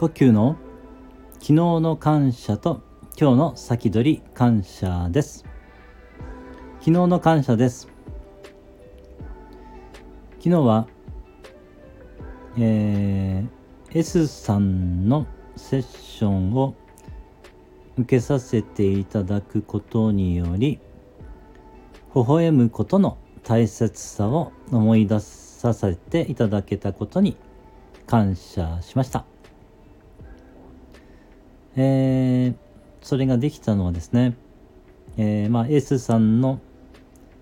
[0.00, 0.56] 呼吸の
[1.34, 2.80] 昨日の感謝と
[3.20, 5.44] 今日の先取り感謝です
[6.78, 7.86] 昨日の感謝です
[10.38, 10.86] 昨日は
[12.56, 16.74] えー、S さんのセッションを
[17.98, 20.80] 受けさせていただくことにより
[22.14, 27.36] 微笑むことの大切さを思い出させていただけたことに
[28.06, 29.29] 感謝しました。
[31.76, 32.54] えー、
[33.00, 34.34] それができたのはですね、
[35.16, 36.60] えー、まあ、S さんの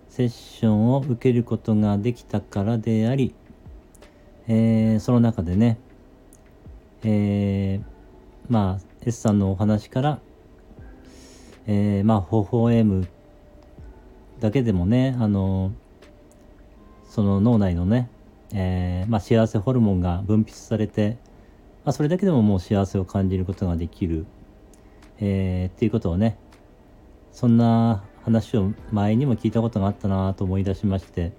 [0.08, 3.34] セッションを受けることができたからであり、
[4.48, 5.78] えー、その中でね、
[7.04, 7.82] えー、
[8.48, 10.20] まあ、S さんのお話から、
[11.66, 13.08] えー、まあ、微笑む
[14.40, 15.72] だけでもね、あの、
[17.08, 18.10] その脳内のね、
[18.52, 21.18] えー、まあ、幸せホルモンが分泌されて、
[21.88, 24.26] まあ、それだけでももう幸せを感じることができる、
[25.20, 26.36] えー、っていうことをね、
[27.32, 31.32] そんな話を前にも聞いたことがあったなと思い出しまして、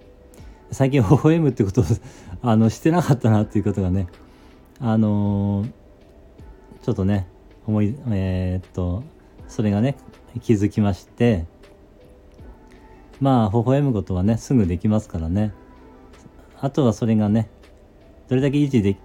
[0.71, 1.83] 最近 OM ってことを
[2.41, 4.07] あのしてなかったなっていうことがね、
[4.79, 5.71] あのー、
[6.81, 7.27] ちょっとね、
[7.67, 9.03] 思い、えー、っと、
[9.47, 9.97] それがね、
[10.41, 11.45] 気づきまして、
[13.21, 15.53] まあ、微笑むことはね、すぐできますからね。
[16.59, 17.51] あとはそれがね、
[18.29, 18.97] どれだけ維持でき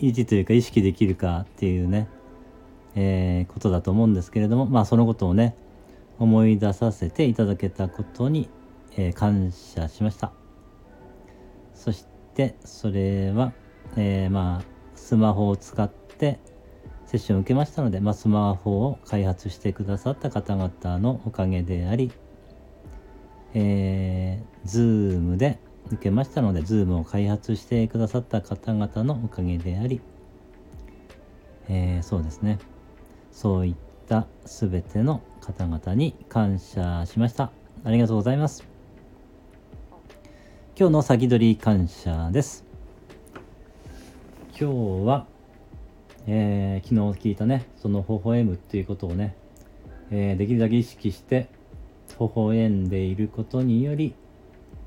[0.00, 2.08] 維持というか意識できるかっていうね、
[2.94, 5.56] えー、ことだと思うんですけれども、まあそのことをね、
[6.18, 8.48] 思い出させていただけたことに、
[8.96, 10.32] えー、感謝しました。
[11.74, 13.52] そしてそれは、
[13.96, 16.38] えー、まあスマホを使って
[17.06, 22.10] セッションを受けましたので、まあ、スマホを開発してくださった方々のおかげであり、
[23.52, 25.58] えー、Zoom で
[25.90, 30.00] 受けましたので、Zoom を開発してくださった方々のおかげであり、
[31.68, 32.58] えー、そうですね。
[33.32, 33.74] そういっ
[34.08, 37.50] たすべての方々に感謝しました。
[37.84, 38.64] ありがとうございます。
[40.76, 42.64] 今日の先取り感謝です。
[44.58, 45.26] 今日は、
[46.26, 49.36] えー、昨日聞いたね、その微笑むっていうことをね、
[50.10, 51.48] えー、できるだけ意識して
[52.18, 54.14] 微笑んでいることにより、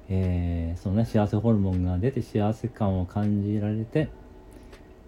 [0.09, 4.09] えー、そのね、幸せホルモンが出て幸せ感を感じられて、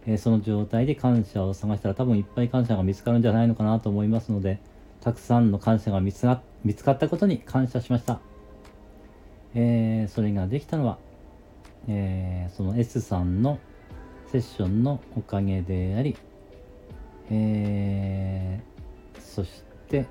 [0.05, 4.59] えー、その状態で感謝を探したら多分いっぱい感謝が見つかるんじゃないのかなと思いますので、
[5.01, 8.19] たくさんの感謝が見つか見つかったことに感謝しました。
[9.55, 10.97] えー、それができたのは、
[11.87, 13.59] え、その S さんの
[14.27, 16.17] セッションのおかげであり、
[17.31, 18.59] え、
[19.19, 20.05] そして、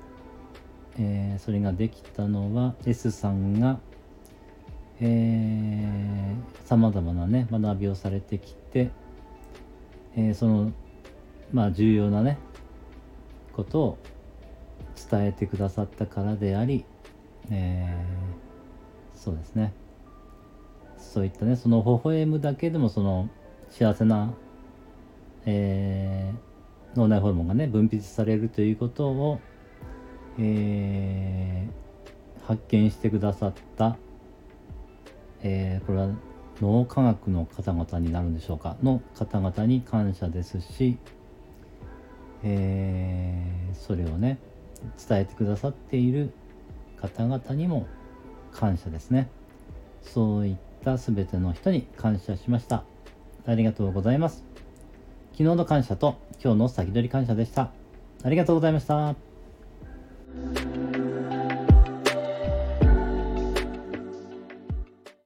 [0.97, 3.79] え、それができたのは S さんが
[6.65, 8.91] さまざまなね学びをされてきて、
[10.15, 10.71] えー、その
[11.53, 12.37] まあ重要なね
[13.53, 13.97] ことを
[15.09, 16.83] 伝えてくださったからであり、
[17.49, 19.73] えー、そうですね。
[20.97, 23.29] そういったねその微笑むだけでもその
[23.69, 24.33] 幸せな、
[25.45, 29.39] えー、脳内ホルモンがね分泌されるということを、
[30.37, 33.97] えー、発見してくださった
[35.41, 36.09] えー、これは
[36.61, 38.75] 脳科学の方々になるんでしょうか？
[38.83, 40.97] の方々に感謝ですし、
[42.43, 44.39] えー、それをね
[45.07, 46.31] 伝えてくださっている
[47.01, 47.87] 方々にも
[48.51, 49.29] 感謝ですね。
[50.01, 52.83] そういった全ての人に感謝しました。
[53.45, 54.43] ありがとうございます。
[55.31, 57.71] 昨日の感謝と今日の先取り感謝でした。
[58.23, 59.15] ありがとうございました。